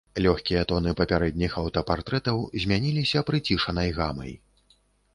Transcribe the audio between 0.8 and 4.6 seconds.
папярэдніх аўтапартрэтаў змяніліся прыцішанай гамай.